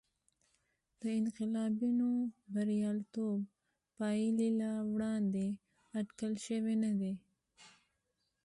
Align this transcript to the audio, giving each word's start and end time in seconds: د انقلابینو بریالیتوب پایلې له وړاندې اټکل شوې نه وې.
د 0.99 1.03
انقلابینو 1.19 2.09
بریالیتوب 2.53 3.39
پایلې 3.97 4.49
له 4.59 4.71
وړاندې 4.93 5.45
اټکل 5.99 6.33
شوې 6.45 6.75
نه 6.83 6.91
وې. 6.99 7.13